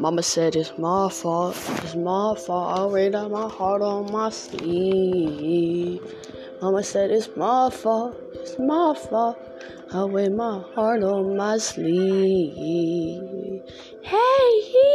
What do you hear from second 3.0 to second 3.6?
out my